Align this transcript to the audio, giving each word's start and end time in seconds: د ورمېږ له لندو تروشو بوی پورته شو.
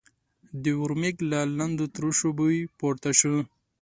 د 0.63 0.65
ورمېږ 0.81 1.17
له 1.31 1.39
لندو 1.57 1.85
تروشو 1.95 2.29
بوی 2.37 2.59
پورته 2.77 3.11
شو. 3.19 3.35